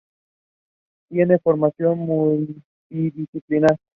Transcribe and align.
Tiene 1.09 1.37
formación 1.37 1.95
multidisciplinar. 1.99 3.77